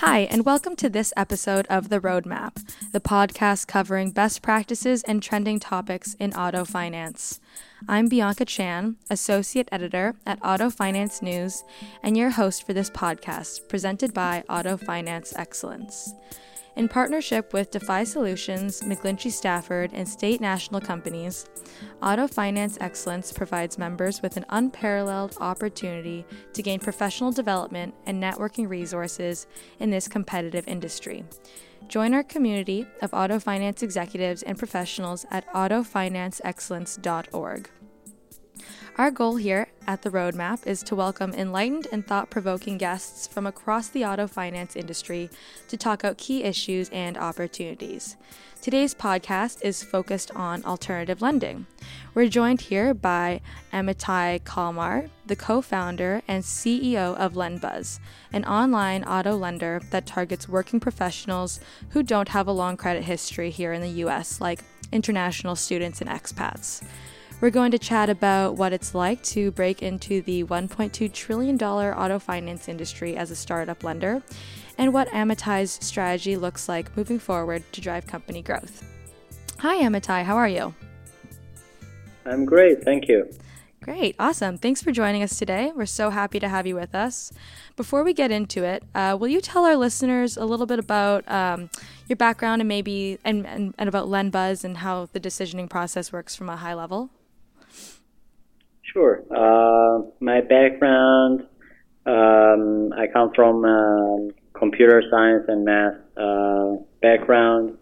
Hi, 0.00 0.20
and 0.20 0.46
welcome 0.46 0.76
to 0.76 0.88
this 0.88 1.12
episode 1.14 1.66
of 1.66 1.90
The 1.90 2.00
Roadmap, 2.00 2.66
the 2.90 3.02
podcast 3.02 3.66
covering 3.66 4.12
best 4.12 4.40
practices 4.40 5.02
and 5.02 5.22
trending 5.22 5.60
topics 5.60 6.14
in 6.14 6.32
auto 6.32 6.64
finance. 6.64 7.38
I'm 7.86 8.08
Bianca 8.08 8.46
Chan, 8.46 8.96
Associate 9.10 9.68
Editor 9.70 10.14
at 10.24 10.38
Auto 10.42 10.70
Finance 10.70 11.20
News, 11.20 11.64
and 12.02 12.16
your 12.16 12.30
host 12.30 12.64
for 12.64 12.72
this 12.72 12.88
podcast, 12.88 13.68
presented 13.68 14.14
by 14.14 14.42
Auto 14.48 14.78
Finance 14.78 15.34
Excellence. 15.36 16.14
In 16.80 16.88
partnership 16.88 17.52
with 17.52 17.70
Defi 17.72 18.06
Solutions, 18.06 18.80
McGlinchey 18.80 19.30
Stafford, 19.30 19.90
and 19.92 20.08
state 20.08 20.40
national 20.40 20.80
companies, 20.80 21.44
Auto 22.02 22.26
Finance 22.26 22.78
Excellence 22.80 23.34
provides 23.34 23.76
members 23.76 24.22
with 24.22 24.38
an 24.38 24.46
unparalleled 24.48 25.36
opportunity 25.42 26.24
to 26.54 26.62
gain 26.62 26.80
professional 26.80 27.32
development 27.32 27.92
and 28.06 28.22
networking 28.22 28.66
resources 28.66 29.46
in 29.78 29.90
this 29.90 30.08
competitive 30.08 30.66
industry. 30.66 31.22
Join 31.88 32.14
our 32.14 32.24
community 32.24 32.86
of 33.02 33.12
auto 33.12 33.38
finance 33.38 33.82
executives 33.82 34.42
and 34.42 34.58
professionals 34.58 35.26
at 35.30 35.46
autofinanceexcellence.org. 35.52 37.68
Our 39.00 39.10
goal 39.10 39.36
here 39.36 39.68
at 39.86 40.02
the 40.02 40.10
Roadmap 40.10 40.66
is 40.66 40.82
to 40.82 40.94
welcome 40.94 41.32
enlightened 41.32 41.86
and 41.90 42.06
thought 42.06 42.28
provoking 42.28 42.76
guests 42.76 43.26
from 43.26 43.46
across 43.46 43.88
the 43.88 44.04
auto 44.04 44.26
finance 44.26 44.76
industry 44.76 45.30
to 45.68 45.78
talk 45.78 46.04
out 46.04 46.18
key 46.18 46.44
issues 46.44 46.90
and 46.90 47.16
opportunities. 47.16 48.18
Today's 48.60 48.94
podcast 48.94 49.62
is 49.62 49.82
focused 49.82 50.32
on 50.32 50.62
alternative 50.66 51.22
lending. 51.22 51.66
We're 52.12 52.28
joined 52.28 52.60
here 52.60 52.92
by 52.92 53.40
Amitay 53.72 54.44
Kalmar, 54.44 55.08
the 55.24 55.34
co 55.34 55.62
founder 55.62 56.20
and 56.28 56.44
CEO 56.44 57.16
of 57.16 57.32
LendBuzz, 57.32 58.00
an 58.34 58.44
online 58.44 59.02
auto 59.04 59.34
lender 59.34 59.80
that 59.92 60.04
targets 60.04 60.46
working 60.46 60.78
professionals 60.78 61.58
who 61.92 62.02
don't 62.02 62.28
have 62.28 62.48
a 62.48 62.52
long 62.52 62.76
credit 62.76 63.04
history 63.04 63.48
here 63.48 63.72
in 63.72 63.80
the 63.80 64.04
US, 64.04 64.42
like 64.42 64.60
international 64.92 65.56
students 65.56 66.02
and 66.02 66.10
expats. 66.10 66.82
We're 67.40 67.48
going 67.48 67.70
to 67.70 67.78
chat 67.78 68.10
about 68.10 68.56
what 68.56 68.74
it's 68.74 68.94
like 68.94 69.22
to 69.22 69.50
break 69.52 69.82
into 69.82 70.20
the 70.20 70.44
$1.2 70.44 71.10
trillion 71.10 71.58
auto 71.62 72.18
finance 72.18 72.68
industry 72.68 73.16
as 73.16 73.30
a 73.30 73.36
startup 73.36 73.82
lender 73.82 74.22
and 74.76 74.92
what 74.92 75.08
Amitay's 75.08 75.78
strategy 75.82 76.36
looks 76.36 76.68
like 76.68 76.94
moving 76.98 77.18
forward 77.18 77.64
to 77.72 77.80
drive 77.80 78.06
company 78.06 78.42
growth. 78.42 78.84
Hi, 79.60 79.82
Amitay, 79.82 80.24
how 80.24 80.36
are 80.36 80.48
you? 80.48 80.74
I'm 82.26 82.44
great, 82.44 82.84
thank 82.84 83.08
you. 83.08 83.30
Great, 83.82 84.16
awesome. 84.18 84.58
Thanks 84.58 84.82
for 84.82 84.92
joining 84.92 85.22
us 85.22 85.38
today. 85.38 85.72
We're 85.74 85.86
so 85.86 86.10
happy 86.10 86.40
to 86.40 86.48
have 86.50 86.66
you 86.66 86.74
with 86.74 86.94
us. 86.94 87.32
Before 87.74 88.04
we 88.04 88.12
get 88.12 88.30
into 88.30 88.64
it, 88.64 88.84
uh, 88.94 89.16
will 89.18 89.28
you 89.28 89.40
tell 89.40 89.64
our 89.64 89.76
listeners 89.76 90.36
a 90.36 90.44
little 90.44 90.66
bit 90.66 90.78
about 90.78 91.26
um, 91.30 91.70
your 92.06 92.16
background 92.16 92.60
and 92.60 92.68
maybe 92.68 93.16
and, 93.24 93.46
and, 93.46 93.74
and 93.78 93.88
about 93.88 94.08
LendBuzz 94.08 94.62
and 94.62 94.76
how 94.76 95.08
the 95.14 95.20
decisioning 95.20 95.70
process 95.70 96.12
works 96.12 96.36
from 96.36 96.50
a 96.50 96.56
high 96.56 96.74
level? 96.74 97.08
Sure. 98.92 99.22
Uh, 99.30 100.02
my 100.18 100.40
background, 100.40 101.46
um, 102.06 102.92
I 102.92 103.06
come 103.12 103.30
from 103.34 103.64
uh, 103.64 104.32
computer 104.58 105.02
science 105.10 105.44
and 105.46 105.64
math 105.64 105.94
uh, 106.16 106.82
background. 107.00 107.78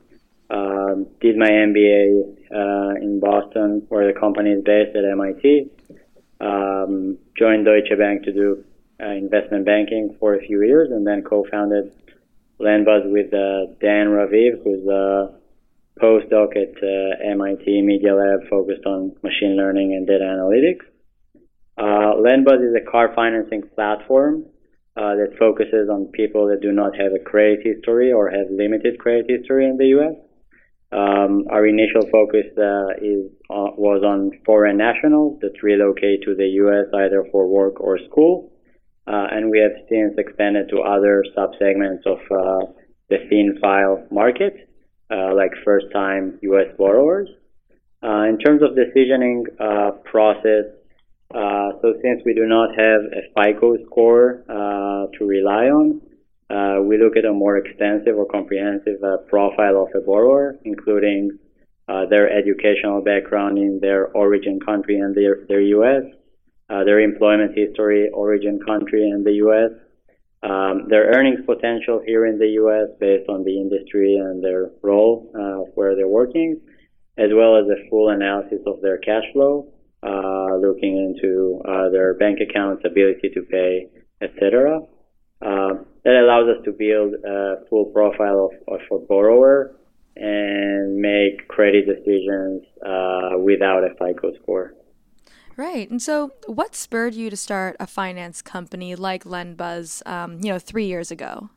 Um, 0.50 1.06
did 1.20 1.36
my 1.36 1.48
MBA 1.48 2.36
uh, 2.50 2.94
in 3.02 3.20
Boston, 3.20 3.86
where 3.88 4.12
the 4.12 4.18
company 4.18 4.50
is 4.50 4.62
based 4.64 4.96
at 4.96 5.04
MIT. 5.04 5.70
Um, 6.40 7.18
joined 7.38 7.64
Deutsche 7.64 7.98
Bank 7.98 8.24
to 8.24 8.32
do 8.32 8.64
uh, 9.00 9.08
investment 9.08 9.64
banking 9.64 10.16
for 10.20 10.34
a 10.34 10.40
few 10.40 10.62
years, 10.62 10.90
and 10.90 11.06
then 11.06 11.22
co-founded 11.22 11.92
LendBuzz 12.60 13.10
with 13.10 13.32
uh, 13.32 13.72
Dan 13.80 14.08
Raviv, 14.08 14.62
who's 14.62 14.86
a 14.86 15.34
postdoc 16.00 16.56
at 16.56 16.76
MIT 17.24 17.82
Media 17.82 18.14
Lab 18.14 18.48
focused 18.48 18.86
on 18.86 19.16
machine 19.22 19.56
learning 19.56 19.94
and 19.94 20.06
data 20.06 20.24
analytics. 20.24 20.87
Uh, 21.78 22.18
LendBuzz 22.18 22.68
is 22.68 22.74
a 22.74 22.90
car 22.90 23.12
financing 23.14 23.62
platform 23.76 24.44
uh, 24.96 25.14
that 25.14 25.36
focuses 25.38 25.88
on 25.88 26.06
people 26.06 26.48
that 26.48 26.60
do 26.60 26.72
not 26.72 26.96
have 26.96 27.12
a 27.12 27.22
credit 27.22 27.60
history 27.62 28.12
or 28.12 28.28
have 28.30 28.48
limited 28.50 28.98
credit 28.98 29.26
history 29.28 29.64
in 29.64 29.76
the 29.76 29.86
U.S. 29.94 30.16
Um, 30.90 31.44
our 31.50 31.66
initial 31.66 32.02
focus 32.10 32.46
uh, 32.58 32.98
is 33.00 33.30
uh, 33.48 33.70
was 33.78 34.02
on 34.02 34.32
foreign 34.44 34.76
nationals 34.76 35.38
that 35.40 35.62
relocate 35.62 36.22
to 36.24 36.34
the 36.34 36.48
U.S. 36.66 36.86
either 36.92 37.24
for 37.30 37.46
work 37.46 37.80
or 37.80 38.00
school, 38.10 38.50
uh, 39.06 39.28
and 39.30 39.48
we 39.48 39.60
have 39.60 39.86
since 39.88 40.14
expanded 40.18 40.68
to 40.70 40.80
other 40.80 41.22
subsegments 41.36 42.04
of 42.06 42.18
uh, 42.32 42.72
the 43.08 43.18
thin 43.28 43.56
file 43.60 44.04
market, 44.10 44.68
uh, 45.12 45.32
like 45.32 45.52
first-time 45.64 46.40
U.S. 46.42 46.74
borrowers. 46.76 47.28
in 48.02 48.38
terms 48.44 48.62
of 48.62 48.70
decisioning 48.74 49.44
process, 50.04 50.64
uh, 51.34 51.72
so 51.82 51.92
since 52.02 52.22
we 52.24 52.32
do 52.32 52.46
not 52.46 52.70
have 52.70 53.02
a 53.12 53.22
FICO 53.34 53.76
score 53.84 54.44
uh, 54.48 55.06
to 55.18 55.26
rely 55.26 55.66
on, 55.66 56.00
uh, 56.48 56.80
we 56.82 56.96
look 56.96 57.18
at 57.18 57.26
a 57.26 57.32
more 57.32 57.58
extensive 57.58 58.16
or 58.16 58.24
comprehensive 58.24 59.02
uh, 59.04 59.18
profile 59.28 59.82
of 59.82 59.88
a 59.94 60.00
borrower, 60.04 60.58
including 60.64 61.38
uh, 61.86 62.06
their 62.06 62.30
educational 62.30 63.02
background 63.02 63.58
in 63.58 63.78
their 63.80 64.06
origin 64.16 64.58
country 64.58 64.98
and 64.98 65.14
their, 65.14 65.44
their 65.48 65.60
U.S., 65.60 66.02
uh, 66.70 66.84
their 66.84 67.00
employment 67.00 67.52
history, 67.54 68.08
origin 68.14 68.58
country 68.66 69.10
and 69.10 69.24
the 69.24 69.32
U.S., 69.44 69.70
um, 70.42 70.88
their 70.88 71.10
earnings 71.14 71.40
potential 71.44 72.00
here 72.06 72.24
in 72.24 72.38
the 72.38 72.48
U.S. 72.62 72.88
based 73.00 73.28
on 73.28 73.44
the 73.44 73.60
industry 73.60 74.16
and 74.16 74.42
their 74.42 74.70
role 74.82 75.28
where 75.74 75.94
they're 75.96 76.08
working, 76.08 76.60
as 77.18 77.30
well 77.34 77.56
as 77.56 77.66
a 77.66 77.88
full 77.90 78.10
analysis 78.10 78.60
of 78.66 78.80
their 78.80 78.98
cash 78.98 79.24
flow 79.32 79.68
uh, 80.02 80.56
looking 80.56 80.96
into 80.96 81.60
uh, 81.68 81.88
their 81.90 82.14
bank 82.14 82.38
accounts, 82.40 82.82
ability 82.84 83.30
to 83.34 83.42
pay, 83.42 83.88
etc. 84.20 84.80
Uh, 85.40 85.74
that 86.04 86.14
allows 86.14 86.48
us 86.48 86.64
to 86.64 86.72
build 86.72 87.14
a 87.24 87.56
full 87.68 87.86
profile 87.86 88.50
of, 88.50 88.74
of 88.74 88.80
a 88.90 89.06
borrower 89.06 89.76
and 90.16 90.96
make 90.96 91.46
credit 91.48 91.86
decisions 91.86 92.62
uh, 92.84 93.38
without 93.38 93.84
a 93.84 93.90
FICO 93.98 94.32
score. 94.42 94.74
Right. 95.56 95.90
And 95.90 96.00
so, 96.00 96.32
what 96.46 96.76
spurred 96.76 97.14
you 97.14 97.30
to 97.30 97.36
start 97.36 97.76
a 97.80 97.86
finance 97.86 98.42
company 98.42 98.94
like 98.94 99.24
LendBuzz, 99.24 100.06
um, 100.06 100.34
you 100.40 100.52
know, 100.52 100.58
three 100.58 100.86
years 100.86 101.10
ago? 101.10 101.50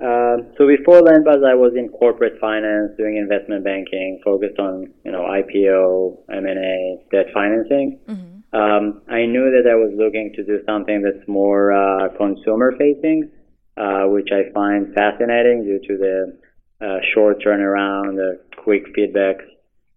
Uh, 0.00 0.36
so 0.56 0.66
before 0.68 1.02
LendBuzz, 1.02 1.42
I 1.44 1.54
was 1.54 1.72
in 1.76 1.88
corporate 1.88 2.38
finance, 2.40 2.92
doing 2.96 3.16
investment 3.16 3.64
banking, 3.64 4.20
focused 4.22 4.58
on 4.58 4.92
you 5.04 5.10
know 5.10 5.22
IPO, 5.22 6.18
M&A, 6.30 7.02
debt 7.10 7.26
financing. 7.34 7.98
Mm-hmm. 8.06 8.56
Um, 8.56 9.02
I 9.08 9.26
knew 9.26 9.50
that 9.50 9.68
I 9.68 9.74
was 9.74 9.92
looking 9.96 10.32
to 10.36 10.44
do 10.44 10.60
something 10.66 11.02
that's 11.02 11.26
more 11.26 11.72
uh, 11.72 12.08
consumer 12.16 12.72
facing, 12.78 13.30
uh, 13.76 14.04
which 14.04 14.28
I 14.32 14.52
find 14.52 14.94
fascinating 14.94 15.64
due 15.64 15.80
to 15.88 15.98
the 15.98 16.38
uh, 16.80 16.98
short 17.12 17.42
turnaround, 17.42 18.16
the 18.16 18.40
quick 18.56 18.84
feedbacks 18.94 19.44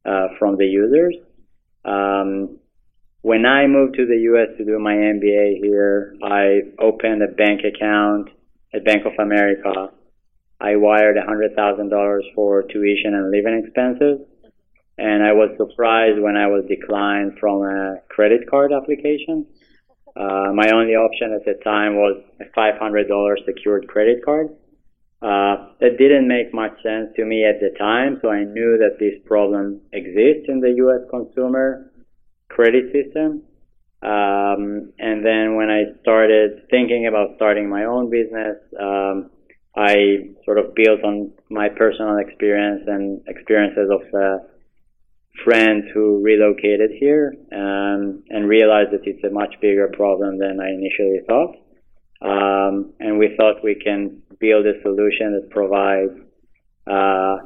uh, 0.03 0.33
from 0.39 0.57
the 0.57 0.65
users. 0.65 1.15
Um, 1.85 2.57
when 3.21 3.45
I 3.45 3.67
moved 3.67 3.95
to 3.97 4.07
the 4.07 4.17
U.S. 4.33 4.57
to 4.57 4.65
do 4.65 4.79
my 4.79 4.95
MBA 4.95 5.61
here, 5.61 6.15
I 6.23 6.61
opened 6.79 7.21
a 7.21 7.27
bank 7.27 7.61
account 7.63 8.29
at 8.73 8.85
Bank 8.85 9.05
of 9.05 9.13
America. 9.19 9.91
I 10.59 10.75
wired 10.75 11.17
$100,000 11.17 12.21
for 12.35 12.63
tuition 12.63 13.15
and 13.15 13.31
living 13.31 13.63
expenses. 13.63 14.19
And 14.97 15.23
I 15.23 15.31
was 15.33 15.49
surprised 15.57 16.21
when 16.21 16.37
I 16.37 16.47
was 16.47 16.63
declined 16.67 17.39
from 17.39 17.63
a 17.63 18.01
credit 18.09 18.49
card 18.49 18.71
application. 18.71 19.47
Uh, 20.15 20.51
my 20.53 20.69
only 20.73 20.93
option 20.93 21.33
at 21.33 21.45
the 21.45 21.59
time 21.63 21.95
was 21.95 22.21
a 22.39 22.45
$500 22.57 23.45
secured 23.45 23.87
credit 23.87 24.23
card. 24.23 24.49
Uh, 25.21 25.69
that 25.79 25.97
didn't 25.97 26.27
make 26.27 26.53
much 26.53 26.73
sense 26.81 27.09
to 27.15 27.25
me 27.25 27.45
at 27.45 27.59
the 27.59 27.69
time, 27.77 28.19
so 28.21 28.29
I 28.29 28.43
knew 28.43 28.77
that 28.79 28.97
this 28.99 29.13
problem 29.25 29.81
exists 29.93 30.49
in 30.49 30.59
the 30.59 30.73
U.S. 30.77 31.01
consumer 31.09 31.91
credit 32.49 32.91
system. 32.91 33.43
Um, 34.03 34.93
and 34.97 35.23
then 35.23 35.55
when 35.55 35.69
I 35.69 35.99
started 36.01 36.67
thinking 36.69 37.07
about 37.07 37.35
starting 37.35 37.69
my 37.69 37.85
own 37.85 38.09
business, 38.09 38.57
um, 38.79 39.29
I 39.75 40.31
sort 40.43 40.57
of 40.57 40.73
built 40.73 41.03
on 41.03 41.31
my 41.49 41.69
personal 41.69 42.17
experience 42.17 42.83
and 42.87 43.21
experiences 43.27 43.89
of 43.91 44.01
uh, 44.13 44.37
friends 45.43 45.85
who 45.93 46.21
relocated 46.23 46.91
here 46.99 47.33
um, 47.51 48.23
and 48.29 48.47
realized 48.47 48.91
that 48.91 49.01
it's 49.05 49.23
a 49.23 49.29
much 49.29 49.53
bigger 49.61 49.87
problem 49.93 50.39
than 50.39 50.59
I 50.59 50.69
initially 50.69 51.19
thought. 51.27 51.55
Um, 52.21 52.93
and 52.99 53.17
we 53.17 53.35
thought 53.37 53.63
we 53.63 53.75
can 53.75 54.21
build 54.39 54.65
a 54.65 54.81
solution 54.81 55.33
that 55.33 55.49
provides 55.49 56.11
uh, 56.87 57.37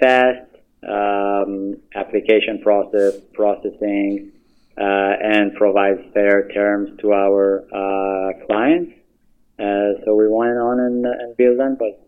fast 0.00 0.48
um, 0.88 1.76
application 1.94 2.60
process 2.62 3.20
processing 3.34 4.32
and 4.84 5.54
provides 5.54 6.00
fair 6.14 6.48
terms 6.48 6.90
to 7.00 7.12
our 7.12 7.64
uh, 7.74 8.46
clients 8.46 8.92
Uh, 9.58 9.98
so 10.04 10.14
we 10.14 10.28
went 10.28 10.56
on 10.56 10.78
and, 10.78 11.04
and 11.04 11.36
built 11.36 11.58
them, 11.58 11.76
but 11.76 12.00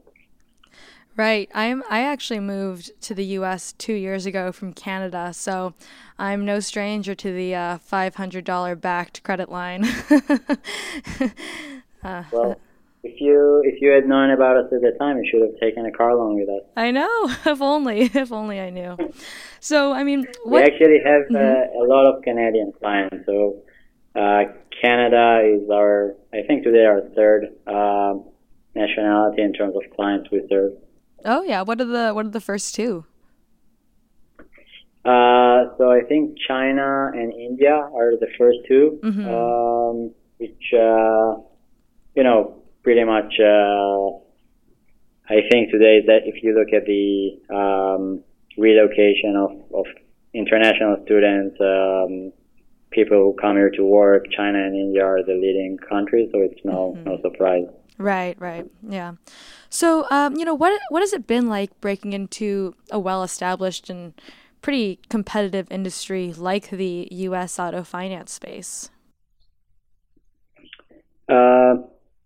Right. 1.16 1.50
I'm 1.52 1.82
I 1.90 2.02
actually 2.02 2.40
moved 2.40 2.92
to 3.02 3.14
the 3.14 3.24
US 3.38 3.72
2 3.72 3.92
years 3.92 4.24
ago 4.24 4.52
from 4.52 4.72
Canada, 4.72 5.32
so 5.34 5.74
I'm 6.18 6.44
no 6.44 6.60
stranger 6.60 7.14
to 7.14 7.32
the 7.32 7.54
uh, 7.54 7.78
$500 7.78 8.80
backed 8.80 9.22
credit 9.22 9.50
line. 9.50 9.84
uh, 12.04 12.24
well, 12.30 12.60
if 13.02 13.20
you 13.20 13.62
if 13.64 13.80
you 13.80 13.90
had 13.90 14.06
known 14.06 14.30
about 14.30 14.56
us 14.56 14.72
at 14.72 14.80
the 14.80 14.92
time, 14.98 15.18
you 15.18 15.28
should 15.30 15.42
have 15.42 15.58
taken 15.60 15.86
a 15.86 15.92
car 15.92 16.14
loan 16.14 16.36
with 16.36 16.48
us. 16.48 16.62
I 16.76 16.90
know. 16.90 17.30
If 17.46 17.62
only, 17.62 18.02
if 18.14 18.32
only 18.32 18.60
I 18.60 18.70
knew. 18.70 18.96
So, 19.60 19.92
I 19.92 20.04
mean, 20.04 20.26
what... 20.44 20.62
we 20.62 20.66
actually 20.66 21.00
have 21.04 21.22
mm-hmm. 21.22 21.36
uh, 21.36 21.82
a 21.82 21.86
lot 21.86 22.06
of 22.06 22.22
Canadian 22.22 22.72
clients. 22.72 23.24
So, 23.26 23.62
uh, 24.14 24.44
Canada 24.82 25.42
is 25.44 25.70
our, 25.70 26.16
I 26.32 26.42
think 26.46 26.64
today 26.64 26.84
our 26.84 27.02
third 27.14 27.46
uh, 27.66 28.14
nationality 28.74 29.42
in 29.42 29.52
terms 29.52 29.74
of 29.76 29.82
clients 29.96 30.30
we 30.30 30.42
serve. 30.48 30.72
Oh 31.24 31.42
yeah, 31.42 31.62
what 31.62 31.80
are 31.80 31.84
the 31.84 32.12
what 32.12 32.26
are 32.26 32.30
the 32.30 32.40
first 32.40 32.74
two? 32.74 33.04
Uh, 35.04 35.76
so 35.78 35.90
I 35.90 36.02
think 36.06 36.36
China 36.46 37.10
and 37.14 37.32
India 37.32 37.72
are 37.72 38.12
the 38.20 38.28
first 38.36 38.58
2 38.68 39.00
mm-hmm. 39.02 39.28
um, 39.28 40.10
which 40.36 40.74
uh, 40.74 41.40
you 42.14 42.22
know 42.22 42.59
pretty 42.82 43.04
much. 43.04 43.34
Uh, 43.38 44.18
I 45.28 45.46
think 45.48 45.70
today 45.70 46.02
that 46.06 46.22
if 46.24 46.42
you 46.42 46.54
look 46.58 46.72
at 46.74 46.86
the 46.86 47.38
um, 47.54 48.24
relocation 48.58 49.36
of, 49.36 49.52
of 49.72 49.86
international 50.34 50.96
students, 51.04 51.56
um, 51.60 52.32
people 52.90 53.16
who 53.16 53.36
come 53.40 53.56
here 53.56 53.70
to 53.70 53.84
work, 53.84 54.24
China 54.36 54.58
and 54.58 54.74
India 54.74 55.04
are 55.04 55.22
the 55.22 55.34
leading 55.34 55.78
countries, 55.88 56.28
so 56.32 56.40
it's 56.40 56.60
no 56.64 56.94
mm-hmm. 56.96 57.04
no 57.04 57.20
surprise. 57.22 57.66
Right, 57.96 58.34
right, 58.40 58.66
yeah. 58.88 59.12
So, 59.68 60.06
um, 60.10 60.36
you 60.36 60.44
know, 60.44 60.54
what 60.54 60.80
what 60.88 61.00
has 61.00 61.12
it 61.12 61.26
been 61.26 61.48
like 61.48 61.80
breaking 61.80 62.12
into 62.12 62.74
a 62.90 62.98
well-established 62.98 63.90
and 63.90 64.14
pretty 64.62 64.98
competitive 65.08 65.68
industry 65.70 66.32
like 66.32 66.70
the 66.70 67.08
U.S. 67.10 67.58
auto 67.58 67.84
finance 67.84 68.32
space? 68.32 68.90
Uh, 71.28 71.74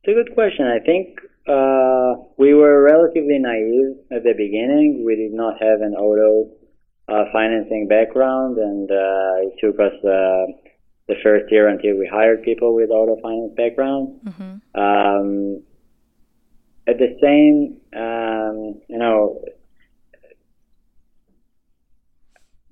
it's 0.05 0.11
a 0.11 0.23
good 0.23 0.35
question. 0.35 0.67
I 0.67 0.85
think 0.85 1.19
uh, 1.49 2.23
we 2.37 2.53
were 2.53 2.83
relatively 2.83 3.39
naive 3.39 3.97
at 4.13 4.23
the 4.23 4.35
beginning. 4.37 5.03
We 5.05 5.17
did 5.17 5.33
not 5.33 5.55
have 5.63 5.81
an 5.81 5.95
auto 5.95 6.51
uh, 7.09 7.25
financing 7.33 7.89
background, 7.89 8.59
and 8.59 8.91
uh, 8.91 9.49
it 9.49 9.55
took 9.61 9.81
us 9.81 9.95
uh, 10.05 10.53
the 11.09 11.15
first 11.23 11.51
year 11.51 11.69
until 11.69 11.97
we 11.97 12.07
hired 12.11 12.43
people 12.43 12.75
with 12.75 12.91
auto 12.91 13.17
finance 13.23 13.53
background. 13.57 14.21
Mm-hmm. 14.25 14.81
Um, 14.81 15.63
at 16.87 16.99
the 16.99 17.17
same, 17.23 17.81
um, 17.99 18.81
you 18.89 18.99
know, 18.99 19.43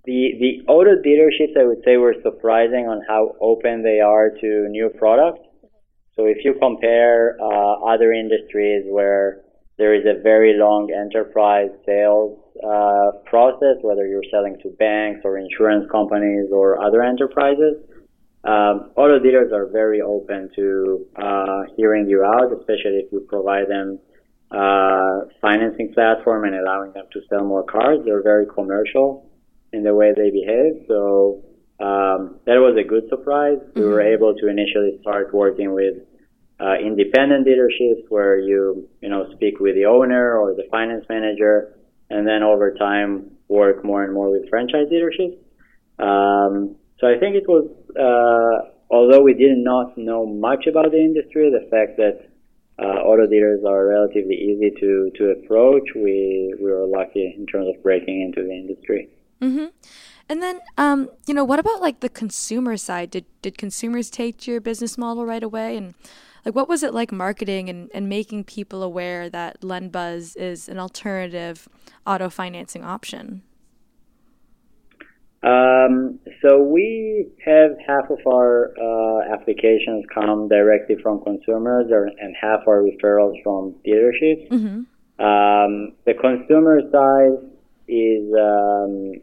the 0.04 0.34
the 0.38 0.70
auto 0.70 0.96
dealerships, 0.96 1.58
I 1.58 1.64
would 1.64 1.82
say, 1.82 1.96
were 1.96 2.16
surprising 2.22 2.88
on 2.88 3.00
how 3.08 3.36
open 3.40 3.82
they 3.82 4.00
are 4.00 4.28
to 4.28 4.68
new 4.68 4.90
products. 4.90 5.46
So 6.16 6.26
if 6.26 6.44
you 6.44 6.54
compare 6.60 7.36
uh, 7.40 7.92
other 7.92 8.12
industries 8.12 8.84
where 8.88 9.42
there 9.78 9.94
is 9.94 10.04
a 10.04 10.22
very 10.22 10.54
long 10.58 10.92
enterprise 10.92 11.70
sales 11.86 12.38
uh, 12.62 13.18
process, 13.24 13.76
whether 13.80 14.06
you're 14.06 14.28
selling 14.30 14.58
to 14.62 14.68
banks 14.78 15.20
or 15.24 15.38
insurance 15.38 15.90
companies 15.90 16.50
or 16.52 16.84
other 16.84 17.02
enterprises, 17.02 17.76
um, 18.44 18.90
auto 18.96 19.18
dealers 19.18 19.52
are 19.52 19.66
very 19.66 20.00
open 20.00 20.50
to 20.56 21.06
uh, 21.16 21.62
hearing 21.76 22.08
you 22.08 22.24
out, 22.24 22.52
especially 22.52 23.06
if 23.06 23.12
you 23.12 23.24
provide 23.28 23.68
them 23.68 23.98
uh, 24.50 25.20
financing 25.40 25.92
platform 25.94 26.44
and 26.44 26.54
allowing 26.56 26.92
them 26.92 27.06
to 27.12 27.20
sell 27.30 27.44
more 27.44 27.62
cars. 27.64 28.00
They're 28.04 28.22
very 28.22 28.46
commercial 28.46 29.30
in 29.72 29.82
the 29.82 29.94
way 29.94 30.12
they 30.14 30.30
behave. 30.30 30.84
So 30.88 31.42
um, 31.82 32.38
that 32.46 32.58
was 32.62 32.76
a 32.78 32.86
good 32.88 33.08
surprise. 33.08 33.58
Mm-hmm. 33.58 33.80
We 33.80 33.86
were 33.86 33.98
mm-hmm. 33.98 34.14
able 34.14 34.34
to 34.34 34.48
initially 34.48 34.98
start 35.00 35.34
working 35.34 35.74
with 35.74 35.96
uh, 36.60 36.76
independent 36.78 37.46
dealerships 37.46 38.04
where 38.08 38.38
you 38.38 38.88
you 39.00 39.08
know 39.08 39.26
speak 39.34 39.58
with 39.58 39.74
the 39.74 39.86
owner 39.86 40.38
or 40.38 40.54
the 40.54 40.66
finance 40.70 41.04
manager, 41.08 41.74
and 42.08 42.26
then 42.26 42.42
over 42.42 42.72
time 42.74 43.32
work 43.48 43.84
more 43.84 44.04
and 44.04 44.14
more 44.14 44.30
with 44.30 44.48
franchise 44.48 44.86
dealerships. 44.92 45.38
Um, 45.98 46.76
so 46.98 47.08
I 47.08 47.18
think 47.18 47.34
it 47.34 47.48
was, 47.48 47.66
uh, 47.98 48.70
although 48.88 49.22
we 49.22 49.34
did 49.34 49.58
not 49.58 49.98
know 49.98 50.24
much 50.24 50.66
about 50.66 50.92
the 50.92 50.98
industry, 50.98 51.50
the 51.50 51.68
fact 51.68 51.96
that 51.96 52.28
uh, 52.78 53.02
auto 53.02 53.26
dealers 53.26 53.60
are 53.66 53.86
relatively 53.86 54.34
easy 54.34 54.70
to, 54.80 55.10
to 55.16 55.30
approach, 55.30 55.88
we, 55.94 56.54
we 56.58 56.70
were 56.70 56.86
lucky 56.86 57.34
in 57.36 57.46
terms 57.46 57.68
of 57.68 57.82
breaking 57.82 58.22
into 58.22 58.46
the 58.46 58.54
industry. 58.54 59.08
Mm-hmm. 59.40 59.66
And 60.32 60.42
then, 60.42 60.60
um, 60.78 61.10
you 61.26 61.34
know, 61.34 61.44
what 61.44 61.58
about 61.58 61.82
like 61.82 62.00
the 62.00 62.08
consumer 62.08 62.78
side? 62.78 63.10
Did 63.10 63.26
did 63.42 63.58
consumers 63.58 64.08
take 64.08 64.38
to 64.38 64.50
your 64.50 64.62
business 64.62 64.96
model 64.96 65.26
right 65.26 65.42
away? 65.42 65.76
And 65.76 65.92
like, 66.46 66.54
what 66.54 66.70
was 66.70 66.82
it 66.82 66.94
like 66.94 67.12
marketing 67.12 67.68
and, 67.68 67.90
and 67.92 68.08
making 68.08 68.44
people 68.44 68.82
aware 68.82 69.28
that 69.28 69.60
LendBuzz 69.60 70.34
is 70.38 70.70
an 70.70 70.78
alternative 70.78 71.68
auto 72.06 72.30
financing 72.30 72.82
option? 72.82 73.42
Um, 75.42 76.18
so 76.40 76.62
we 76.62 77.28
have 77.44 77.72
half 77.86 78.08
of 78.08 78.20
our 78.26 78.72
uh, 78.80 79.34
applications 79.34 80.06
come 80.14 80.48
directly 80.48 80.96
from 81.02 81.22
consumers, 81.22 81.88
or, 81.90 82.06
and 82.06 82.34
half 82.40 82.60
are 82.66 82.82
referrals 82.82 83.34
from 83.42 83.74
dealerships. 83.86 84.48
Mm-hmm. 84.48 85.22
Um, 85.22 85.92
the 86.06 86.14
consumer 86.18 86.80
side 86.90 87.50
is 87.86 88.32
um, 88.32 89.20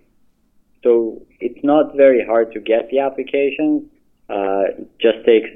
so 0.83 1.21
it's 1.39 1.63
not 1.63 1.95
very 1.95 2.25
hard 2.25 2.51
to 2.53 2.59
get 2.59 2.89
the 2.89 2.99
applications. 2.99 3.83
Uh, 4.29 4.77
it 4.77 4.89
just 4.99 5.25
takes 5.25 5.49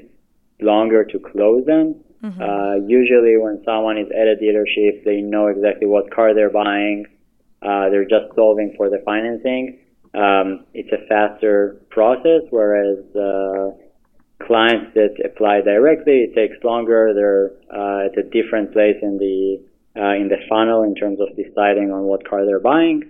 longer 0.60 1.04
to 1.04 1.18
close 1.18 1.64
them. 1.66 1.96
Mm-hmm. 2.22 2.40
Uh, 2.40 2.86
usually, 2.86 3.36
when 3.36 3.62
someone 3.64 3.98
is 3.98 4.08
at 4.10 4.26
a 4.26 4.36
dealership, 4.42 5.04
they 5.04 5.20
know 5.20 5.48
exactly 5.48 5.86
what 5.86 6.10
car 6.14 6.34
they're 6.34 6.50
buying. 6.50 7.06
Uh, 7.62 7.90
they're 7.90 8.04
just 8.04 8.34
solving 8.34 8.74
for 8.76 8.90
the 8.90 8.98
financing 9.04 9.78
um, 10.14 10.64
it's 10.74 10.92
a 10.92 11.06
faster 11.08 11.80
process, 11.90 12.42
whereas 12.50 12.98
uh, 13.16 13.74
clients 14.46 14.94
that 14.94 15.16
apply 15.24 15.62
directly, 15.62 16.22
it 16.22 16.34
takes 16.34 16.62
longer. 16.62 17.12
They're 17.14 17.50
uh, 17.68 18.06
at 18.06 18.18
a 18.18 18.22
different 18.22 18.72
place 18.72 18.96
in 19.02 19.18
the 19.18 19.64
uh, 19.96 20.14
in 20.14 20.28
the 20.28 20.38
funnel 20.48 20.82
in 20.82 20.94
terms 20.94 21.18
of 21.20 21.36
deciding 21.36 21.90
on 21.90 22.04
what 22.04 22.28
car 22.28 22.44
they're 22.46 22.60
buying. 22.60 23.02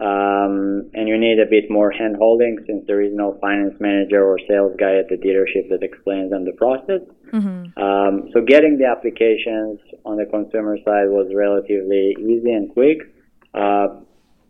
Um, 0.00 0.90
and 0.92 1.08
you 1.08 1.16
need 1.16 1.38
a 1.38 1.46
bit 1.48 1.70
more 1.70 1.90
hand 1.90 2.16
holding 2.18 2.58
since 2.66 2.84
there 2.86 3.00
is 3.00 3.12
no 3.14 3.38
finance 3.40 3.74
manager 3.78 4.24
or 4.24 4.38
sales 4.48 4.74
guy 4.78 4.96
at 4.96 5.08
the 5.08 5.16
dealership 5.16 5.70
that 5.70 5.84
explains 5.84 6.30
them 6.30 6.44
the 6.44 6.52
process. 6.52 7.00
Mm-hmm. 7.32 7.80
Um, 7.80 8.28
so 8.32 8.40
getting 8.40 8.76
the 8.78 8.86
applications 8.86 9.78
on 10.04 10.16
the 10.16 10.26
consumer 10.26 10.76
side 10.78 11.08
was 11.08 11.32
relatively 11.34 12.16
easy 12.18 12.52
and 12.52 12.72
quick. 12.72 12.98
Uh, 13.54 14.00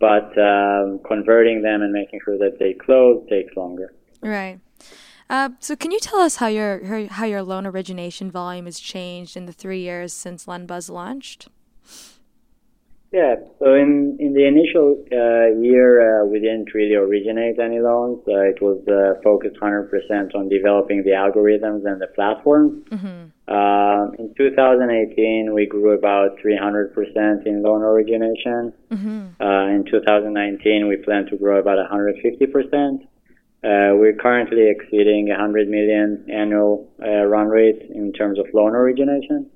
but 0.00 0.36
um, 0.38 1.00
converting 1.06 1.62
them 1.62 1.82
and 1.82 1.92
making 1.92 2.20
sure 2.24 2.36
that 2.38 2.58
they 2.58 2.74
close 2.74 3.26
takes 3.28 3.56
longer. 3.56 3.94
Right. 4.20 4.60
Uh, 5.30 5.50
so, 5.58 5.74
can 5.76 5.90
you 5.90 6.00
tell 6.00 6.18
us 6.18 6.36
how 6.36 6.46
your 6.46 7.06
how 7.06 7.24
your 7.24 7.42
loan 7.42 7.66
origination 7.66 8.30
volume 8.30 8.66
has 8.66 8.78
changed 8.78 9.36
in 9.36 9.46
the 9.46 9.52
three 9.52 9.80
years 9.80 10.12
since 10.12 10.44
LendBuzz 10.44 10.90
launched? 10.90 11.48
Yeah. 13.14 13.36
So 13.60 13.74
in 13.74 14.18
in 14.18 14.34
the 14.34 14.44
initial 14.44 14.98
uh, 15.14 15.54
year, 15.62 16.02
uh, 16.02 16.26
we 16.26 16.40
didn't 16.40 16.74
really 16.74 16.96
originate 16.96 17.60
any 17.60 17.78
loans. 17.78 18.18
Uh, 18.26 18.50
it 18.50 18.60
was 18.60 18.82
uh, 18.90 19.22
focused 19.22 19.54
100% 19.62 20.34
on 20.34 20.48
developing 20.48 21.04
the 21.04 21.14
algorithms 21.14 21.86
and 21.86 22.02
the 22.02 22.08
platform. 22.08 22.82
Mm-hmm. 22.90 23.54
Um, 23.54 24.14
in 24.18 24.34
2018, 24.36 25.54
we 25.54 25.64
grew 25.66 25.92
about 25.92 26.38
300% 26.44 27.46
in 27.46 27.62
loan 27.62 27.82
origination. 27.82 28.72
Mm-hmm. 28.90 29.40
Uh, 29.40 29.66
in 29.68 29.84
2019, 29.88 30.88
we 30.88 30.96
plan 30.96 31.26
to 31.26 31.36
grow 31.36 31.60
about 31.60 31.78
150%. 31.78 32.98
Uh, 33.62 33.94
we're 33.94 34.18
currently 34.20 34.68
exceeding 34.68 35.28
100 35.28 35.68
million 35.68 36.26
annual 36.32 36.90
uh, 37.00 37.22
run 37.26 37.46
rate 37.46 37.80
in 37.94 38.12
terms 38.12 38.40
of 38.40 38.46
loan 38.52 38.74
origination. 38.74 39.48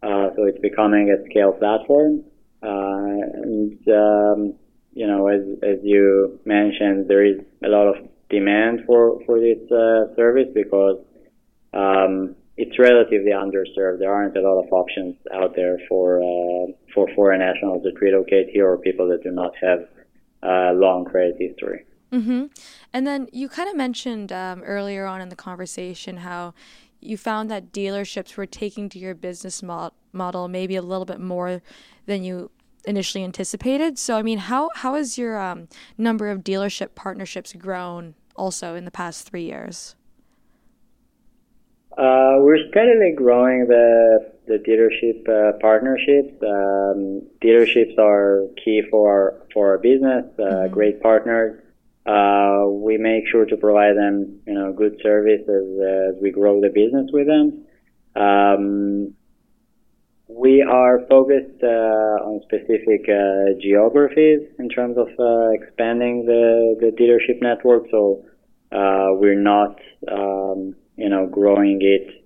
Uh, 0.00 0.30
so 0.36 0.44
it's 0.44 0.60
becoming 0.60 1.10
a 1.10 1.18
scale 1.28 1.52
platform. 1.52 2.24
Uh, 2.62 3.20
and 3.44 3.78
um, 3.88 4.54
you 4.92 5.06
know, 5.06 5.28
as 5.28 5.42
as 5.62 5.78
you 5.82 6.38
mentioned, 6.44 7.08
there 7.08 7.24
is 7.24 7.40
a 7.64 7.68
lot 7.68 7.86
of 7.88 7.96
demand 8.28 8.80
for 8.86 9.20
for 9.26 9.40
this 9.40 9.58
uh, 9.70 10.14
service 10.16 10.48
because 10.54 10.98
um, 11.72 12.36
it's 12.56 12.78
relatively 12.78 13.32
underserved. 13.32 13.98
There 13.98 14.12
aren't 14.12 14.36
a 14.36 14.42
lot 14.42 14.62
of 14.62 14.72
options 14.72 15.16
out 15.32 15.56
there 15.56 15.78
for 15.88 16.20
uh, 16.20 16.72
for 16.94 17.08
foreign 17.14 17.40
nationals 17.40 17.82
that 17.84 18.00
relocate 18.00 18.48
here 18.52 18.68
or 18.68 18.78
people 18.78 19.08
that 19.08 19.22
do 19.22 19.30
not 19.30 19.52
have 19.62 19.80
a 20.42 20.72
long 20.74 21.04
credit 21.04 21.36
history. 21.38 21.84
Mm-hmm. 22.12 22.46
And 22.92 23.06
then 23.06 23.28
you 23.32 23.48
kind 23.48 23.68
of 23.68 23.76
mentioned 23.76 24.32
um, 24.32 24.62
earlier 24.64 25.06
on 25.06 25.20
in 25.20 25.28
the 25.28 25.36
conversation 25.36 26.18
how 26.18 26.54
you 27.00 27.16
found 27.16 27.50
that 27.50 27.72
dealerships 27.72 28.36
were 28.36 28.46
taking 28.46 28.88
to 28.90 28.98
your 28.98 29.14
business 29.14 29.62
mod- 29.62 29.92
model 30.12 30.48
maybe 30.48 30.76
a 30.76 30.82
little 30.82 31.04
bit 31.04 31.20
more 31.20 31.62
than 32.10 32.24
you 32.24 32.50
initially 32.84 33.22
anticipated. 33.22 33.98
So, 33.98 34.16
I 34.16 34.22
mean, 34.22 34.38
how 34.38 34.70
how 34.74 34.94
has 34.96 35.16
your 35.16 35.40
um, 35.40 35.68
number 35.96 36.28
of 36.28 36.40
dealership 36.40 36.94
partnerships 36.94 37.52
grown 37.52 38.14
also 38.34 38.74
in 38.74 38.84
the 38.84 38.90
past 38.90 39.28
three 39.28 39.44
years? 39.44 39.94
Uh, 41.96 42.34
we're 42.38 42.68
steadily 42.70 43.12
growing 43.16 43.66
the 43.68 44.32
the 44.46 44.58
dealership 44.68 45.18
uh, 45.28 45.58
partnerships. 45.60 46.34
Um, 46.42 47.22
dealerships 47.40 47.96
are 47.98 48.46
key 48.62 48.82
for 48.90 49.08
our 49.08 49.46
for 49.54 49.70
our 49.70 49.78
business. 49.78 50.24
Uh, 50.38 50.42
mm-hmm. 50.42 50.74
Great 50.74 51.00
partners. 51.00 51.62
Uh, 52.06 52.64
we 52.66 52.96
make 52.96 53.24
sure 53.30 53.44
to 53.44 53.56
provide 53.56 53.94
them, 53.96 54.40
you 54.46 54.54
know, 54.54 54.72
good 54.72 54.98
service 55.02 55.42
as, 55.42 55.66
as 56.08 56.14
we 56.20 56.30
grow 56.30 56.60
the 56.60 56.70
business 56.70 57.08
with 57.12 57.26
them. 57.26 57.46
Um, 58.16 59.14
we 60.36 60.62
are 60.62 61.00
focused 61.08 61.62
uh, 61.62 62.26
on 62.26 62.40
specific 62.42 63.08
uh, 63.08 63.58
geographies 63.60 64.40
in 64.58 64.68
terms 64.68 64.96
of 64.96 65.08
uh, 65.18 65.50
expanding 65.50 66.24
the, 66.26 66.76
the 66.80 66.90
dealership 66.98 67.40
network. 67.42 67.84
So 67.90 68.24
uh, 68.72 69.12
we're 69.12 69.40
not, 69.40 69.78
um, 70.10 70.74
you 70.96 71.08
know, 71.08 71.26
growing 71.26 71.80
it 71.82 72.24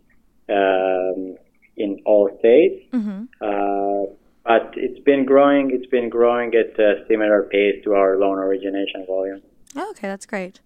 um, 0.48 1.36
in 1.76 2.00
all 2.04 2.30
states. 2.38 2.84
Mm-hmm. 2.92 3.24
Uh, 3.40 4.12
but 4.44 4.74
it's 4.76 5.02
been 5.04 5.24
growing. 5.24 5.70
It's 5.72 5.90
been 5.90 6.10
growing 6.10 6.52
at 6.54 6.78
a 6.78 7.04
similar 7.08 7.48
pace 7.50 7.82
to 7.84 7.94
our 7.94 8.18
loan 8.18 8.38
origination 8.38 9.06
volume. 9.06 9.40
okay, 9.76 10.08
that's 10.08 10.26
great. 10.26 10.60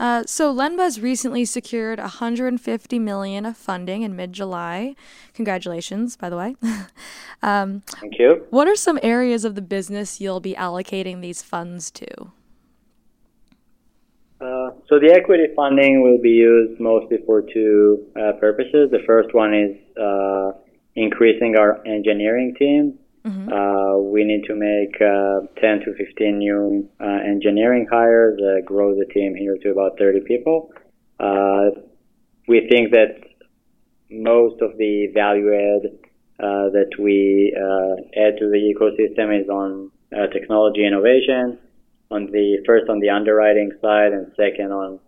Uh, 0.00 0.24
so 0.26 0.54
LendBuzz 0.54 1.02
recently 1.02 1.44
secured 1.44 1.98
150 1.98 2.98
million 2.98 3.46
of 3.46 3.56
funding 3.56 4.02
in 4.02 4.16
mid-July. 4.16 4.94
Congratulations, 5.34 6.16
by 6.16 6.28
the 6.28 6.36
way. 6.36 6.56
um, 7.42 7.82
Thank 8.00 8.18
you. 8.18 8.46
What 8.50 8.68
are 8.68 8.76
some 8.76 8.98
areas 9.02 9.44
of 9.44 9.54
the 9.54 9.62
business 9.62 10.20
you'll 10.20 10.40
be 10.40 10.54
allocating 10.54 11.20
these 11.20 11.42
funds 11.42 11.90
to? 11.92 12.32
Uh, 14.40 14.70
so 14.88 14.98
the 14.98 15.12
equity 15.14 15.46
funding 15.54 16.02
will 16.02 16.20
be 16.20 16.30
used 16.30 16.80
mostly 16.80 17.18
for 17.24 17.42
two 17.42 18.04
uh, 18.16 18.32
purposes. 18.40 18.90
The 18.90 19.02
first 19.06 19.32
one 19.34 19.54
is 19.54 19.96
uh, 19.96 20.52
increasing 20.96 21.56
our 21.56 21.86
engineering 21.86 22.54
team 22.58 22.98
Mm-hmm. 23.24 23.52
Uh, 23.52 23.98
we 23.98 24.24
need 24.24 24.42
to 24.48 24.54
make 24.54 25.00
uh, 25.00 25.46
10 25.60 25.80
to 25.84 25.94
15 25.96 26.38
new 26.38 26.88
uh, 27.00 27.04
engineering 27.24 27.86
hires, 27.88 28.40
uh, 28.40 28.64
grow 28.64 28.94
the 28.94 29.06
team 29.12 29.34
here 29.36 29.56
to 29.62 29.70
about 29.70 29.96
30 29.98 30.20
people. 30.26 30.70
Uh, 31.20 31.70
we 32.48 32.66
think 32.68 32.90
that 32.90 33.22
most 34.10 34.60
of 34.60 34.76
the 34.76 35.06
value 35.14 35.54
add 35.54 35.86
uh, 36.40 36.68
that 36.70 36.90
we 36.98 37.54
add 38.16 38.36
to 38.38 38.50
the 38.50 38.74
ecosystem 38.74 39.40
is 39.40 39.48
on 39.48 39.90
technology 40.32 40.84
innovation, 40.84 41.58
on 42.10 42.26
the 42.32 42.58
first 42.66 42.90
on 42.90 42.98
the 42.98 43.08
underwriting 43.08 43.70
side, 43.80 44.12
and 44.12 44.32
second 44.36 44.72
on 44.72 44.98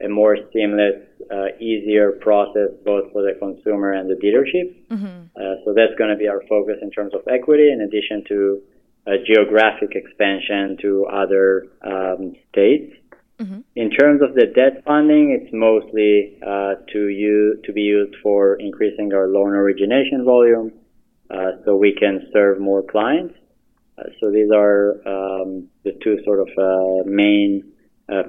a 0.00 0.08
more 0.08 0.36
seamless, 0.52 1.02
uh, 1.30 1.46
easier 1.60 2.12
process 2.12 2.70
both 2.84 3.12
for 3.12 3.22
the 3.22 3.34
consumer 3.38 3.92
and 3.92 4.10
the 4.10 4.14
dealership. 4.14 4.74
Mm-hmm. 4.88 5.24
Uh, 5.36 5.54
so 5.64 5.74
that's 5.74 5.94
going 5.98 6.10
to 6.10 6.16
be 6.16 6.28
our 6.28 6.42
focus 6.48 6.76
in 6.82 6.90
terms 6.90 7.14
of 7.14 7.20
equity, 7.28 7.70
in 7.70 7.80
addition 7.82 8.24
to 8.28 8.62
geographic 9.26 9.94
expansion 9.94 10.76
to 10.80 11.06
other 11.06 11.66
um, 11.84 12.34
states. 12.50 12.94
Mm-hmm. 13.40 13.60
In 13.74 13.90
terms 13.90 14.22
of 14.22 14.34
the 14.34 14.46
debt 14.46 14.84
funding, 14.84 15.36
it's 15.40 15.52
mostly 15.52 16.38
uh, 16.46 16.74
to 16.92 17.08
use, 17.08 17.58
to 17.64 17.72
be 17.72 17.80
used 17.80 18.14
for 18.22 18.54
increasing 18.56 19.12
our 19.12 19.26
loan 19.26 19.50
origination 19.50 20.24
volume, 20.24 20.72
uh, 21.30 21.52
so 21.64 21.76
we 21.76 21.94
can 21.98 22.28
serve 22.32 22.60
more 22.60 22.82
clients. 22.82 23.34
Uh, 23.98 24.04
so 24.20 24.30
these 24.30 24.50
are 24.54 24.92
um, 25.06 25.68
the 25.84 25.92
two 26.04 26.18
sort 26.24 26.40
of 26.40 26.48
uh, 26.56 27.08
main 27.08 27.64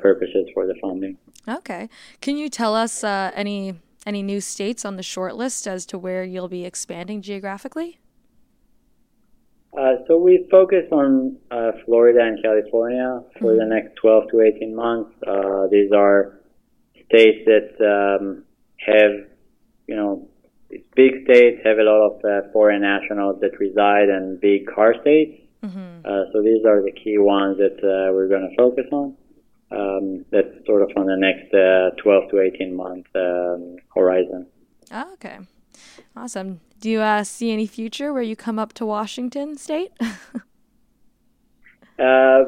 purposes 0.02 0.48
for 0.54 0.66
the 0.66 0.76
funding. 0.82 1.18
Okay. 1.48 1.90
Can 2.22 2.38
you 2.38 2.50
tell 2.50 2.76
us 2.76 3.04
uh, 3.04 3.32
any 3.36 3.76
any 4.06 4.22
new 4.22 4.42
states 4.42 4.86
on 4.86 4.98
the 4.98 5.04
short 5.04 5.36
list 5.36 5.68
as 5.68 5.86
to 5.88 5.98
where 5.98 6.24
you'll 6.24 6.50
be 6.50 6.66
expanding 6.66 7.22
geographically? 7.22 8.00
Uh, 9.78 9.96
so 10.08 10.18
we 10.18 10.48
focus 10.52 10.86
on 10.92 11.38
uh, 11.50 11.72
Florida 11.86 12.20
and 12.22 12.38
California 12.44 13.24
for 13.40 13.52
mm-hmm. 13.52 13.60
the 13.60 13.66
next 13.66 13.96
12 13.96 14.24
to 14.32 14.42
18 14.42 14.76
months. 14.76 15.12
Uh, 15.26 15.68
these 15.72 15.92
are 15.92 16.40
states 17.10 17.40
that 17.46 17.74
um, 17.82 18.44
have, 18.78 19.28
you 19.88 19.96
know, 19.96 20.30
big 20.96 21.24
states 21.24 21.62
have 21.64 21.78
a 21.80 21.84
lot 21.84 22.12
of 22.12 22.26
uh, 22.26 22.52
foreign 22.52 22.82
nationals 22.82 23.40
that 23.42 23.60
reside 23.60 24.10
and 24.10 24.40
big 24.40 24.68
car 24.68 24.94
states. 25.02 25.42
Mm-hmm. 25.64 26.06
Uh, 26.06 26.32
so 26.34 26.44
these 26.44 26.66
are 26.66 26.84
the 26.84 26.92
key 26.92 27.18
ones 27.18 27.58
that 27.58 27.78
uh, 27.80 28.14
we're 28.14 28.28
going 28.28 28.48
to 28.50 28.56
focus 28.56 28.86
on 28.92 29.16
that's 30.32 30.66
sort 30.66 30.82
of 30.82 30.92
on 30.96 31.06
the 31.08 31.16
next 31.18 31.54
uh, 31.54 31.92
12 32.02 32.30
to 32.32 32.40
18 32.42 32.76
month 32.76 33.06
um, 33.16 33.78
horizon. 33.94 34.48
Oh, 34.92 35.14
okay. 35.14 35.40
Awesome. 36.16 36.62
Do 36.80 36.90
you 36.90 37.02
uh, 37.02 37.24
see 37.24 37.52
any 37.52 37.66
future 37.68 38.14
where 38.14 38.22
you 38.22 38.36
come 38.36 38.60
up 38.60 38.74
to 38.74 38.86
Washington 38.86 39.58
State? 39.58 39.92
uh, 42.00 42.44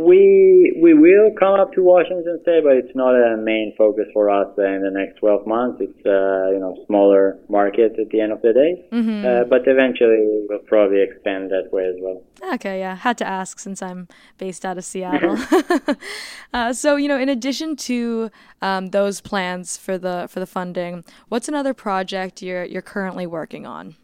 we 0.00 0.78
we 0.80 0.94
will 0.94 1.30
come 1.38 1.58
up 1.60 1.72
to 1.74 1.82
Washington 1.82 2.38
State, 2.42 2.62
but 2.64 2.76
it's 2.76 2.94
not 2.94 3.14
a 3.14 3.36
main 3.36 3.74
focus 3.76 4.06
for 4.12 4.30
us 4.30 4.48
in 4.58 4.82
the 4.82 4.90
next 4.90 5.18
12 5.18 5.46
months. 5.46 5.78
It's 5.80 6.06
uh, 6.06 6.50
you 6.52 6.58
know 6.58 6.76
smaller 6.86 7.38
market 7.48 7.92
at 7.98 8.08
the 8.10 8.20
end 8.20 8.32
of 8.32 8.42
the 8.42 8.52
day, 8.52 8.88
mm-hmm. 8.92 9.26
uh, 9.26 9.44
but 9.44 9.62
eventually 9.66 10.46
we'll 10.48 10.58
probably 10.60 11.02
expand 11.02 11.50
that 11.50 11.72
way 11.72 11.84
as 11.84 11.96
well. 12.00 12.22
Okay, 12.54 12.80
yeah, 12.80 12.96
had 12.96 13.18
to 13.18 13.26
ask 13.26 13.58
since 13.58 13.82
I'm 13.82 14.08
based 14.38 14.64
out 14.64 14.78
of 14.78 14.84
Seattle. 14.84 15.38
uh, 16.54 16.72
so 16.72 16.96
you 16.96 17.08
know, 17.08 17.18
in 17.18 17.28
addition 17.28 17.76
to 17.76 18.30
um, 18.62 18.90
those 18.90 19.20
plans 19.20 19.76
for 19.76 19.98
the 19.98 20.26
for 20.30 20.40
the 20.40 20.46
funding, 20.46 21.04
what's 21.28 21.48
another 21.48 21.74
project 21.74 22.42
you're 22.42 22.64
you're 22.64 22.82
currently 22.82 23.26
working 23.26 23.66
on? 23.66 23.96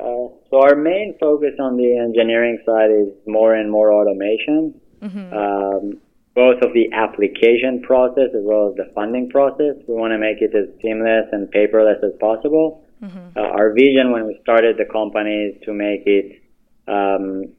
Uh, 0.00 0.32
so 0.48 0.62
our 0.62 0.74
main 0.74 1.16
focus 1.20 1.54
on 1.60 1.76
the 1.76 1.98
engineering 1.98 2.58
side 2.64 2.90
is 2.90 3.12
more 3.26 3.54
and 3.54 3.70
more 3.70 3.92
automation, 3.92 4.74
mm-hmm. 5.02 5.32
um, 5.32 6.00
both 6.34 6.62
of 6.62 6.72
the 6.72 6.90
application 6.92 7.82
process 7.82 8.32
as 8.34 8.42
well 8.42 8.70
as 8.70 8.76
the 8.76 8.90
funding 8.94 9.28
process. 9.28 9.76
We 9.86 9.94
want 9.94 10.12
to 10.12 10.18
make 10.18 10.40
it 10.40 10.56
as 10.56 10.68
seamless 10.80 11.28
and 11.32 11.52
paperless 11.52 12.02
as 12.02 12.12
possible. 12.18 12.84
Mm-hmm. 13.02 13.36
Uh, 13.36 13.40
our 13.40 13.72
vision 13.72 14.12
when 14.12 14.26
we 14.26 14.38
started 14.42 14.76
the 14.78 14.90
company 14.90 15.52
is 15.52 15.62
to 15.64 15.72
make 15.72 16.06
it 16.06 16.40
um, 16.88 17.52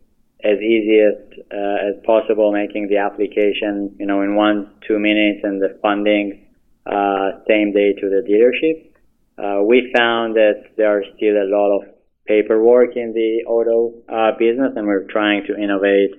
as 0.43 0.57
easy 0.60 1.00
as, 1.00 1.15
uh, 1.53 1.89
as 1.89 1.95
possible, 2.05 2.51
making 2.51 2.88
the 2.89 2.98
application, 2.98 3.95
you 4.00 4.05
know, 4.05 4.21
in 4.21 4.36
one, 4.36 4.71
two 4.88 4.98
minutes 4.98 5.41
and 5.43 5.62
the 5.62 5.77
funding 5.81 6.48
uh, 6.86 7.38
same 7.48 7.71
day 7.71 7.93
to 7.93 8.10
the 8.10 8.25
dealership. 8.25 8.89
Uh, 9.38 9.63
we 9.63 9.93
found 9.95 10.36
that 10.36 10.63
there 10.77 10.98
are 10.98 11.03
still 11.15 11.38
a 11.38 11.45
lot 11.45 11.77
of 11.77 11.83
paperwork 12.25 12.96
in 12.96 13.13
the 13.13 13.44
auto 13.48 13.94
uh, 14.10 14.32
business, 14.38 14.74
and 14.75 14.88
we're 14.88 15.08
trying 15.10 15.44
to 15.48 15.56
innovate 15.56 16.12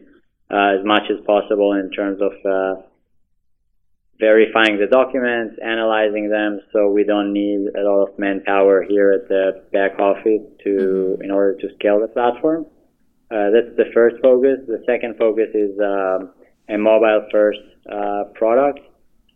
uh, 0.50 0.78
as 0.78 0.84
much 0.84 1.02
as 1.10 1.24
possible 1.24 1.72
in 1.72 1.90
terms 1.90 2.20
of 2.20 2.32
uh, 2.44 2.82
verifying 4.18 4.78
the 4.78 4.86
documents, 4.86 5.56
analyzing 5.64 6.28
them, 6.28 6.60
so 6.72 6.88
we 6.88 7.04
don't 7.04 7.32
need 7.32 7.68
a 7.76 7.82
lot 7.82 8.06
of 8.06 8.18
manpower 8.18 8.84
here 8.88 9.12
at 9.12 9.28
the 9.28 9.64
back 9.72 9.98
office 9.98 10.42
to 10.62 10.70
mm-hmm. 10.70 11.22
in 11.22 11.30
order 11.30 11.56
to 11.58 11.68
scale 11.74 12.00
the 12.00 12.08
platform. 12.08 12.66
Uh, 13.30 13.48
that's 13.50 13.74
the 13.76 13.90
first 13.94 14.16
focus. 14.22 14.58
The 14.68 14.82
second 14.86 15.16
focus 15.16 15.48
is 15.54 15.70
um, 15.80 16.30
a 16.68 16.76
mobile 16.76 17.26
first 17.32 17.60
uh, 17.90 18.24
product. 18.34 18.80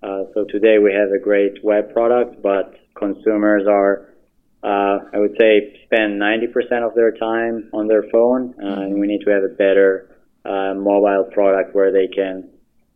Uh, 0.02 0.24
so 0.34 0.44
today 0.50 0.78
we 0.78 0.92
have 0.92 1.10
a 1.10 1.18
great 1.18 1.64
web 1.64 1.92
product, 1.92 2.42
but 2.42 2.74
consumers 2.94 3.66
are 3.66 4.14
uh, 4.62 4.98
I 5.12 5.18
would 5.18 5.36
say 5.38 5.80
spend 5.84 6.20
90% 6.20 6.86
of 6.86 6.94
their 6.94 7.12
time 7.12 7.68
on 7.72 7.86
their 7.86 8.04
phone, 8.10 8.54
uh, 8.60 8.80
and 8.82 8.98
we 8.98 9.06
need 9.06 9.20
to 9.24 9.30
have 9.30 9.44
a 9.44 9.48
better 9.48 10.16
uh, 10.44 10.74
mobile 10.74 11.28
product 11.32 11.74
where 11.74 11.92
they 11.92 12.08
can 12.08 12.48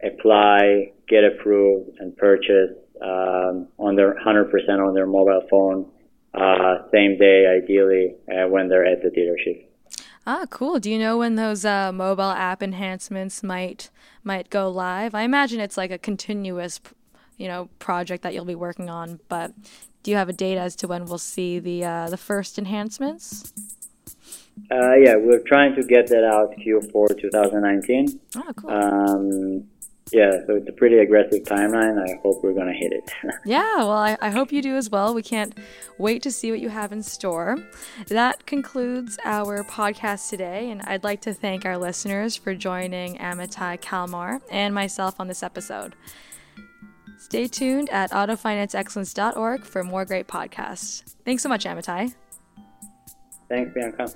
apply, 0.02 0.92
get 1.08 1.24
approved, 1.24 1.90
and 1.98 2.16
purchase 2.16 2.70
um, 3.02 3.68
on 3.78 3.96
their 3.96 4.14
100% 4.14 4.50
on 4.86 4.94
their 4.94 5.06
mobile 5.06 5.42
phone, 5.50 5.86
uh, 6.34 6.88
same 6.92 7.18
day, 7.18 7.46
ideally, 7.46 8.14
uh, 8.28 8.48
when 8.48 8.68
they're 8.68 8.86
at 8.86 9.02
the 9.02 9.08
dealership. 9.08 9.66
Ah, 10.26 10.46
cool. 10.50 10.78
Do 10.78 10.90
you 10.90 10.98
know 10.98 11.18
when 11.18 11.34
those 11.34 11.64
uh, 11.64 11.92
mobile 11.92 12.30
app 12.30 12.62
enhancements 12.62 13.42
might 13.42 13.90
might 14.22 14.50
go 14.50 14.68
live? 14.70 15.14
I 15.14 15.22
imagine 15.22 15.60
it's 15.60 15.78
like 15.78 15.90
a 15.90 15.98
continuous, 15.98 16.78
you 17.38 17.48
know, 17.48 17.68
project 17.78 18.22
that 18.22 18.34
you'll 18.34 18.44
be 18.44 18.54
working 18.54 18.90
on. 18.90 19.18
But 19.28 19.52
do 20.02 20.10
you 20.10 20.16
have 20.16 20.28
a 20.28 20.32
date 20.32 20.58
as 20.58 20.76
to 20.76 20.88
when 20.88 21.04
we'll 21.04 21.18
see 21.18 21.58
the 21.58 21.84
uh, 21.84 22.08
the 22.08 22.16
first 22.16 22.58
enhancements? 22.58 23.52
Uh, 24.70 24.94
yeah, 24.94 25.16
we're 25.16 25.40
trying 25.40 25.74
to 25.74 25.82
get 25.82 26.08
that 26.08 26.24
out 26.24 26.54
Q4 26.58 27.20
2019. 27.20 28.20
Oh, 28.36 28.52
cool. 28.56 28.70
Um, 28.70 29.66
yeah, 30.12 30.44
so 30.46 30.56
it's 30.56 30.68
a 30.68 30.72
pretty 30.72 30.98
aggressive 30.98 31.44
timeline. 31.44 32.02
I 32.02 32.20
hope 32.22 32.42
we're 32.42 32.52
going 32.52 32.66
to 32.66 32.72
hit 32.72 32.92
it. 32.92 33.10
yeah, 33.44 33.76
well, 33.78 33.92
I, 33.92 34.18
I, 34.20 34.30
hope 34.30 34.52
you 34.52 34.60
do 34.60 34.76
as 34.76 34.90
well. 34.90 35.14
We 35.14 35.22
can't 35.22 35.56
wait 35.98 36.22
to 36.22 36.32
see 36.32 36.50
what 36.50 36.60
you 36.60 36.68
have 36.68 36.90
in 36.90 37.02
store. 37.02 37.58
That 38.08 38.44
concludes 38.44 39.18
our 39.24 39.62
podcast 39.64 40.28
today, 40.28 40.70
and 40.70 40.82
I'd 40.82 41.04
like 41.04 41.20
to 41.22 41.34
thank 41.34 41.64
our 41.64 41.78
listeners 41.78 42.34
for 42.34 42.54
joining 42.54 43.18
Amitay 43.18 43.80
Kalmar 43.80 44.40
and 44.50 44.74
myself 44.74 45.20
on 45.20 45.28
this 45.28 45.44
episode. 45.44 45.94
Stay 47.20 47.46
tuned 47.46 47.90
at 47.90 48.10
autofinanceexcellence.org 48.12 49.64
for 49.64 49.84
more 49.84 50.04
great 50.06 50.26
podcasts. 50.26 51.14
Thanks 51.24 51.42
so 51.42 51.48
much, 51.50 51.64
Amitay. 51.64 52.14
Thanks, 53.48 53.72
Bianca. 53.74 54.10